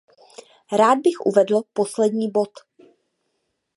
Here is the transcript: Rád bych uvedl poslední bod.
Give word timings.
Rád 0.71 0.95
bych 0.99 1.21
uvedl 1.21 1.61
poslední 1.73 2.31
bod. 2.31 2.51